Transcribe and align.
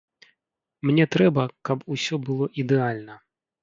Мне 0.91 1.05
трэба, 1.17 1.47
каб 1.71 1.87
усё 1.99 2.15
было 2.29 2.53
ідэальна. 2.67 3.25